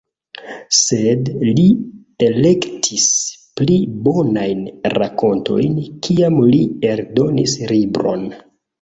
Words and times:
Sed 0.77 1.29
li 1.49 1.65
elektis 2.29 3.05
pli 3.61 3.79
bonajn 4.09 4.67
rakontojn 4.97 5.79
kiam 6.09 6.45
li 6.51 6.67
eldonis 6.95 7.59
libron. 7.77 8.31